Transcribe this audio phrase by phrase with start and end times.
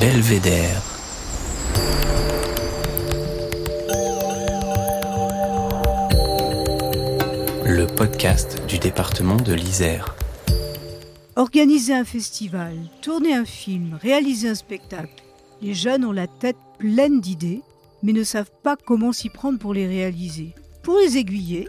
[0.00, 0.80] Belvédère.
[7.66, 10.16] Le podcast du département de l'Isère.
[11.36, 15.22] Organiser un festival, tourner un film, réaliser un spectacle.
[15.60, 17.60] Les jeunes ont la tête pleine d'idées,
[18.02, 20.54] mais ne savent pas comment s'y prendre pour les réaliser.
[20.82, 21.68] Pour les aiguiller,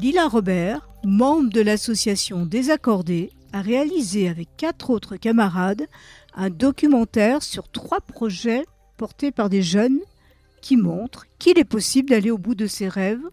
[0.00, 5.88] Lila Robert, membre de l'association Désaccordés, a réalisé avec quatre autres camarades
[6.34, 8.64] un documentaire sur trois projets
[8.96, 9.98] portés par des jeunes
[10.62, 13.24] qui montrent qu'il est possible d'aller au bout de ses rêves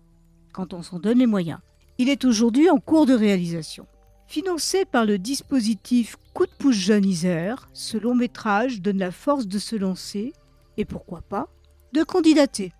[0.53, 1.59] quand on s'en donne les moyens.
[1.99, 3.85] Il est aujourd'hui en cours de réalisation.
[4.25, 9.45] Financé par le dispositif Coup de pouce Jeune Isère, ce long métrage donne la force
[9.45, 10.33] de se lancer
[10.77, 11.47] et pourquoi pas
[11.93, 12.73] de candidater.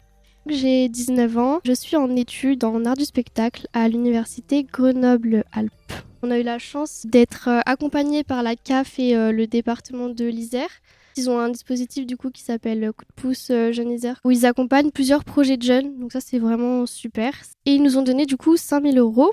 [0.48, 5.71] J'ai 19 ans, je suis en études en art du spectacle à l'université Grenoble-Alpes.
[6.21, 10.07] On a eu la chance d'être euh, accompagné par la CAF et euh, le département
[10.07, 10.70] de l'Isère.
[11.18, 14.29] Ils ont un dispositif du coup qui s'appelle Coup de pouce euh, Jeune Isère où
[14.29, 15.98] ils accompagnent plusieurs projets de jeunes.
[15.98, 17.34] Donc ça c'est vraiment super.
[17.65, 19.32] Et ils nous ont donné du coup 5000 euros.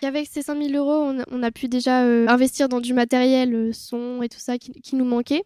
[0.00, 4.28] Et avec ces 5000 euros, on a, pu déjà investir dans du matériel, son et
[4.28, 5.44] tout ça qui nous manquait.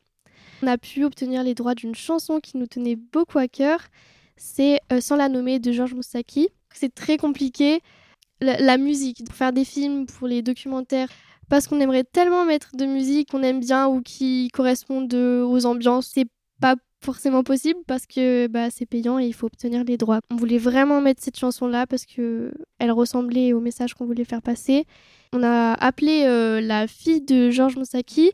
[0.63, 3.81] On a pu obtenir les droits d'une chanson qui nous tenait beaucoup à cœur.
[4.39, 6.49] C'est Sans la nommer de Georges Moussaki.
[6.73, 7.81] C'est très compliqué
[8.41, 11.09] la, musique, faire des films pour les documentaires,
[11.49, 16.11] parce qu'on aimerait tellement mettre de musique qu'on aime bien ou qui correspondent aux ambiances,
[16.15, 16.29] c'est
[16.61, 20.21] pas forcément possible parce que bah, c'est payant et il faut obtenir les droits.
[20.31, 24.43] On voulait vraiment mettre cette chanson-là parce que elle ressemblait au message qu'on voulait faire
[24.43, 24.85] passer.
[25.33, 28.33] On a appelé euh, la fille de Georges Moussaki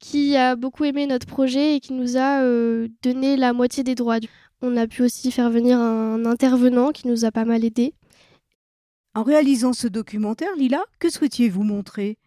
[0.00, 3.94] qui a beaucoup aimé notre projet et qui nous a euh, donné la moitié des
[3.94, 4.18] droits.
[4.62, 7.94] On a pu aussi faire venir un intervenant qui nous a pas mal aidé.
[9.14, 12.18] En réalisant ce documentaire, Lila, que souhaitiez-vous montrer?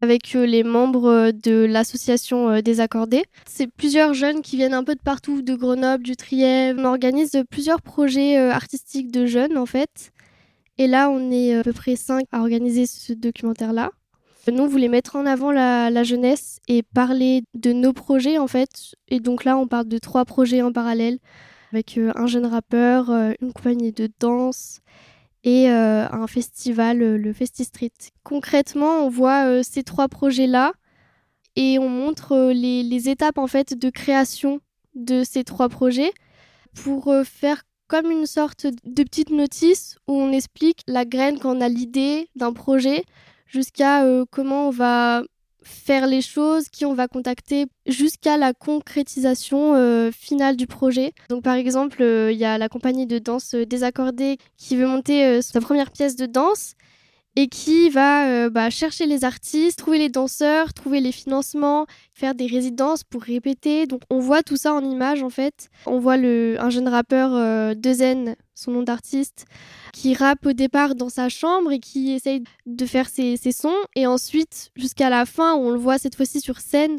[0.00, 3.24] Avec euh, les membres euh, de l'association euh, des accordés.
[3.46, 6.78] C'est plusieurs jeunes qui viennent un peu de partout, de Grenoble, du Trièvre.
[6.80, 10.12] On organise plusieurs projets artistiques de jeunes en fait.
[10.76, 13.90] Et là, on est à peu près cinq à organiser ce documentaire-là.
[14.50, 18.94] Nous, on voulait mettre en avant la, jeunesse et parler de nos projets en fait.
[19.08, 21.18] Et donc là, on parle de trois projets en parallèle
[21.72, 23.10] avec un jeune rappeur,
[23.40, 24.80] une compagnie de danse
[25.44, 27.92] et euh, un festival, euh, le Festi Street.
[28.24, 30.72] Concrètement, on voit euh, ces trois projets-là
[31.56, 34.60] et on montre les, étapes en fait de création
[34.94, 36.12] de ces trois projets
[36.74, 41.60] pour faire comme une sorte de petite notice où on explique la graine quand on
[41.60, 43.04] a l'idée d'un projet
[43.48, 45.22] jusqu'à comment on va
[45.68, 51.12] faire les choses, qui on va contacter jusqu'à la concrétisation euh, finale du projet.
[51.28, 54.86] Donc par exemple, euh, il y a la compagnie de danse euh, Désaccordée qui veut
[54.86, 56.74] monter sa première pièce de danse
[57.36, 62.46] et qui va bah, chercher les artistes, trouver les danseurs, trouver les financements, faire des
[62.46, 63.86] résidences pour répéter.
[63.86, 65.68] Donc on voit tout ça en images en fait.
[65.86, 67.30] On voit le, un jeune rappeur,
[67.76, 69.46] Dezen, son nom d'artiste,
[69.92, 73.76] qui rappe au départ dans sa chambre et qui essaye de faire ses, sons.
[73.94, 76.98] Et ensuite, jusqu'à la fin, on le voit cette fois-ci sur scène.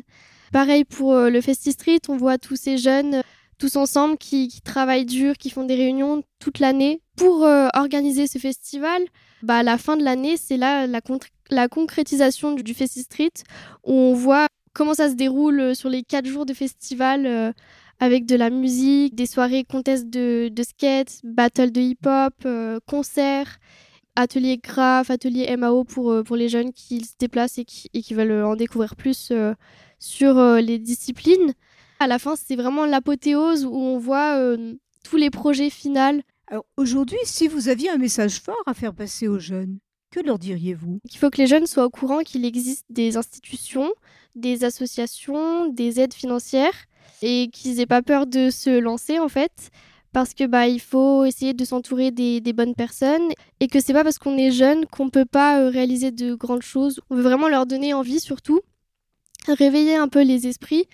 [0.53, 3.21] Pareil pour euh, le Festi Street, on voit tous ces jeunes, euh,
[3.57, 8.39] tous ensemble, qui, travaillent dur, qui font des réunions toute l'année pour euh, organiser ce
[8.39, 9.01] festival.
[9.43, 11.01] Bah, à la fin de l'année, c'est là la,
[11.51, 13.33] la concrétisation du, du Festi Street,
[13.83, 17.53] où on voit comment ça se déroule sur les quatre jours de festival
[17.99, 23.59] avec de la musique, des soirées contest de, de skate, battle de hip-hop, euh, concerts,
[24.15, 28.01] ateliers graph, ateliers MAO pour, euh, pour les jeunes qui se déplacent et qui, et
[28.01, 29.53] qui veulent en découvrir plus euh,
[29.99, 31.53] sur les disciplines.
[31.99, 34.39] À la fin, c'est vraiment l'apothéose où on voit
[35.03, 36.21] tous les projets finaux.
[36.47, 39.79] Alors aujourd'hui, si vous aviez un message fort à faire passer aux jeunes,
[40.09, 41.01] que leur diriez-vous?
[41.03, 43.91] Il faut que les jeunes soient au courant qu'il existe des institutions,
[44.35, 46.87] des associations, des aides financières
[47.21, 49.71] et qu'ils aient pas peur de se lancer en fait
[50.11, 53.29] parce que bah il faut essayer de s'entourer des, bonnes personnes
[53.59, 56.61] et que c'est pas parce qu'on est jeune qu'on peut pas euh, réaliser de grandes
[56.61, 57.01] choses.
[57.09, 58.61] On veut vraiment leur donner envie surtout,
[59.47, 60.87] réveiller un peu les esprits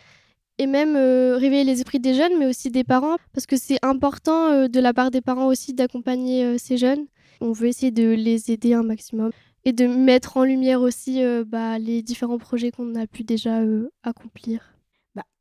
[0.58, 3.80] et même euh, réveiller les esprits des jeunes mais aussi des parents parce que c'est
[3.84, 7.06] important euh, de la part des parents aussi d'accompagner ces jeunes.
[7.42, 9.32] On veut essayer de les aider un maximum
[9.66, 13.60] et de mettre en lumière aussi bah, les différents projets qu'on a pu déjà
[14.04, 14.75] accomplir.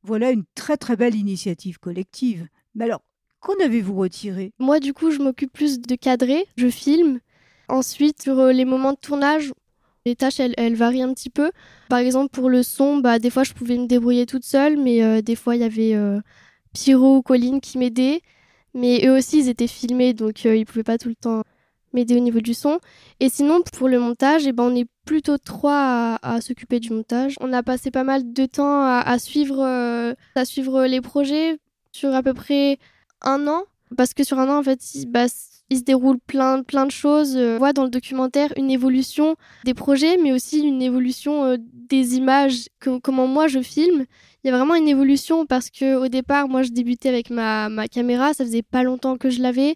[0.04, 2.46] Voilà une très très belle initiative collective.
[2.74, 3.02] Mais alors,
[3.40, 4.52] qu'en avez-vous retiré?
[4.58, 7.20] Moi, du coup, je m'occupe plus de cadrer, je filme.
[7.68, 9.54] Ensuite, sur euh, les moments de tournage,
[10.04, 11.50] les tâches, elles, varient un petit peu.
[11.88, 15.02] Par exemple, pour le son, bah, des fois, je pouvais me débrouiller toute seule, mais
[15.02, 16.20] euh, des fois, il y avait euh,
[16.74, 18.20] Pyro ou Colline qui m'aidaient.
[18.74, 21.44] Mais eux aussi, ils étaient filmés, donc ils ils pouvaient pas tout le temps
[21.94, 22.78] m'aider au niveau du son.
[23.20, 27.36] Et sinon, pour le montage, eh ben, on est plutôt trois à, s'occuper du montage.
[27.40, 29.62] On a passé pas mal de temps à, suivre,
[30.34, 31.58] à suivre les projets
[31.92, 32.78] sur à peu près
[33.22, 33.64] un an.
[33.96, 35.26] Parce que sur un an, en fait, bah,
[35.70, 37.36] il se déroule plein, plein de choses.
[37.36, 41.56] Euh, on voit dans le documentaire une évolution des projets, mais aussi une évolution euh,
[41.58, 42.68] des images,
[43.02, 44.04] comment moi je filme.
[44.42, 47.68] Il y a vraiment une évolution parce que au départ, moi je débutais avec ma,
[47.70, 49.74] ma caméra, ça faisait pas longtemps que je l'avais.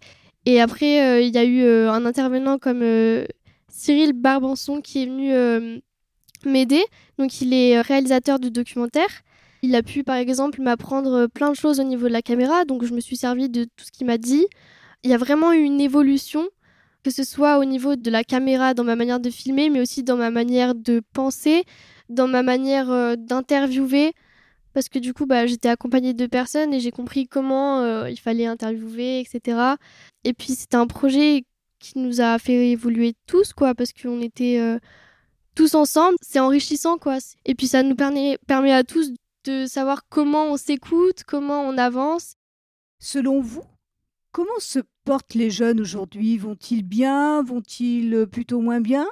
[0.49, 2.83] Et après, euh, il y a eu un intervenant comme
[3.69, 5.31] Cyril Barbanson qui est venu
[6.47, 6.83] m'aider.
[7.19, 9.11] Donc il est réalisateur du documentaire.
[9.63, 12.83] Il a pu par exemple m'apprendre plein de choses au niveau de la caméra, donc
[12.85, 14.47] je me suis servi de tout ce qu'il m'a dit.
[15.03, 16.49] Il y a vraiment eu une évolution,
[17.05, 20.03] que ce soit au niveau de la caméra, dans ma manière de filmer, mais aussi
[20.03, 21.65] dans ma manière de penser,
[22.09, 24.13] dans ma manière euh, d'interviewer.
[24.79, 28.17] Parce que du coup, bah, j'étais accompagnée de personnes et j'ai compris comment euh, il
[28.17, 29.75] fallait interviewer, etc.
[30.23, 31.43] Et puis c'était un projet
[31.81, 34.79] qui nous a fait évoluer tous, quoi, parce qu'on était euh,
[35.57, 36.15] tous ensemble.
[36.23, 37.19] C'est enrichissant, quoi.
[37.45, 39.11] Et puis ça nous permet, permet à tous
[39.47, 42.35] de savoir comment on s'écoute, comment on avance.
[43.01, 43.65] Selon vous,
[44.31, 46.39] Comment se portent les jeunes aujourd'hui?
[46.39, 47.43] Vont-ils bien?
[47.43, 49.09] Vont-ils euh, plutôt moins bien?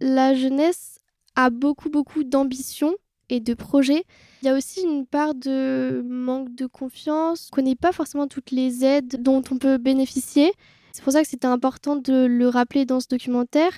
[0.00, 0.98] La jeunesse
[1.36, 2.96] a beaucoup beaucoup d'ambition
[3.30, 4.04] et de projets.
[4.42, 7.48] Il y a aussi une part de manque de confiance.
[7.52, 10.52] On ne connaît pas forcément toutes les aides dont on peut bénéficier.
[10.92, 13.72] C'est pour ça que c'était important de le rappeler dans ce documentaire.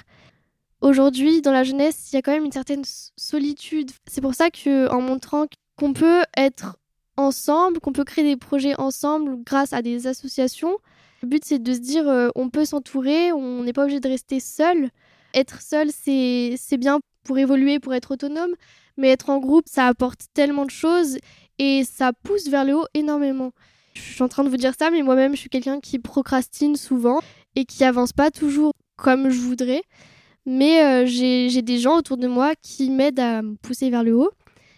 [0.81, 2.83] Aujourd'hui, dans la jeunesse, il y a quand même une certaine
[3.17, 3.91] solitude.
[4.09, 5.47] C'est pour ça que, en montrant
[5.79, 6.77] qu'on peut être
[7.17, 10.79] ensemble, qu'on peut créer des projets ensemble grâce à des associations.
[11.23, 14.09] Le but, c'est de se dire, euh, on peut s'entourer, on n'est pas obligé de
[14.09, 14.91] rester seul.
[15.35, 18.53] Être seul, c'est bien pour évoluer, pour être autonome,
[18.97, 21.19] mais être en groupe, ça apporte tellement de choses
[21.59, 23.53] et ça pousse vers le haut énormément.
[23.95, 26.77] Je suis en train de vous dire ça, mais moi-même, je suis quelqu'un qui procrastine
[26.77, 27.21] souvent
[27.57, 29.83] et qui avance pas toujours comme je voudrais.
[30.47, 34.17] Mais euh, j'ai des gens autour de moi qui m'aident à me pousser vers le
[34.17, 34.31] haut.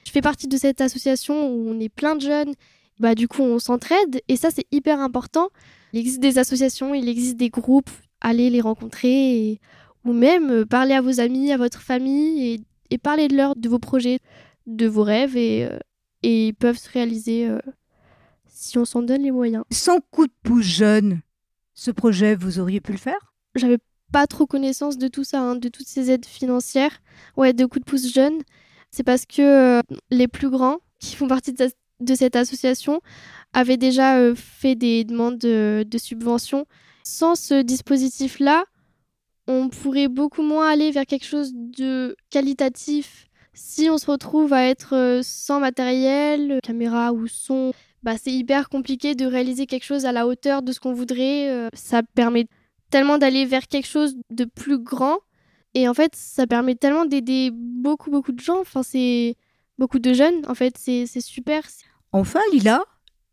[0.05, 2.55] Je fais partie de cette association où on est plein de jeunes.
[3.01, 5.49] Bah, du coup, on s'entraide et ça, c'est hyper important.
[5.93, 7.91] Il existe des associations, il existe des groupes.
[8.21, 9.61] Allez les rencontrer
[10.05, 13.69] ou même euh, parler à vos amis, à votre famille et, parler de leur, de
[13.69, 14.21] vos projets,
[14.67, 15.79] de vos rêves et, euh,
[16.23, 17.59] et ils peuvent se réaliser euh,
[18.47, 19.65] si on s'en donne les moyens.
[19.73, 21.21] Sans coup de pouce jeune,
[21.75, 23.35] ce projet, vous auriez pu le faire?
[23.57, 23.79] J'avais
[24.13, 27.03] pas trop connaissance de tout ça, hein, de toutes ces aides financières.
[27.37, 28.43] Ouais, de coup de pouce jeune
[28.95, 29.43] c'est parce que
[29.79, 33.01] euh, les plus grands qui font partie de, cette association
[33.53, 36.67] avaient déjà euh, fait des demandes de, subventions.
[37.03, 38.65] Sans ce dispositif-là,
[39.47, 43.27] on pourrait beaucoup moins aller vers quelque chose de qualitatif.
[43.53, 48.69] Si on se retrouve à être euh, sans matériel, caméra ou son, bah c'est hyper
[48.69, 51.69] compliqué de réaliser quelque chose à la hauteur de ce qu'on voudrait.
[51.73, 52.47] Ça permet
[52.91, 55.19] tellement d'aller vers quelque chose de plus grand
[55.75, 58.61] et en fait, ça permet tellement d'aider beaucoup, beaucoup de gens.
[58.61, 59.37] Enfin, c'est
[59.77, 60.47] beaucoup de jeunes.
[60.47, 61.65] En fait, c'est super.
[62.13, 62.85] Enfin, Lila,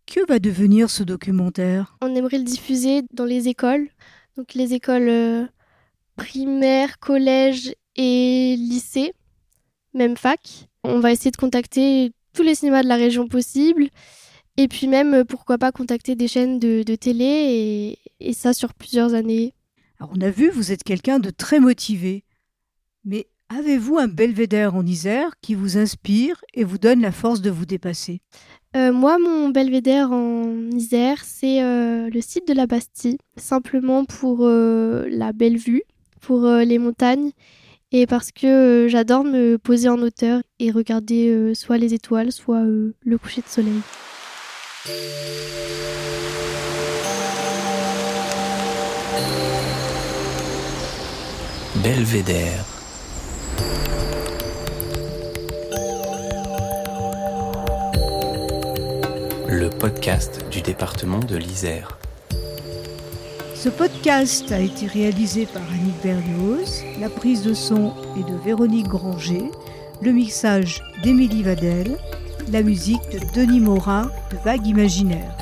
[0.08, 1.96] que va devenir ce documentaire?
[2.02, 3.90] On aimerait le diffuser dans les écoles.
[4.38, 5.50] Donc, les écoles
[6.24, 9.14] primaires, collèges et lycées,
[9.94, 10.68] même fac.
[10.84, 13.90] On va essayer de contacter tous les cinémas de la région possible.
[14.58, 17.26] Et puis même, euh, pourquoi pas contacter des chaînes de, télé
[18.20, 19.54] et, et ça sur plusieurs années.
[20.00, 22.24] Alors on a vu, vous êtes quelqu'un de très motivé.
[23.04, 27.50] Mais avez-vous un belvédère en Isère qui vous inspire et vous donne la force de
[27.50, 28.22] vous dépasser?
[28.76, 34.46] Euh, Moi, mon belvédère en Isère, c'est euh, le site de la Bastille, simplement pour
[34.46, 35.84] euh, la belle vue,
[36.22, 37.32] pour les montagnes
[37.92, 43.18] et parce que j'adore me poser en hauteur et regarder soit les étoiles, soit le
[43.18, 43.82] coucher de soleil.
[51.84, 52.82] Belvédère.
[59.62, 62.01] le podcast du département de l'Isère.
[63.62, 68.88] Ce podcast a été réalisé par Annick Berlioz, la prise de son est de Véronique
[68.88, 69.52] Granger,
[70.02, 71.96] le mixage d'Émilie Vadel,
[72.52, 75.38] la musique de Denis Morin de Vague Imaginaire.